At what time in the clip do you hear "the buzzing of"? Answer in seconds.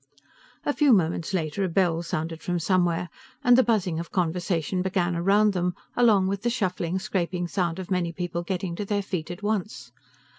3.55-4.09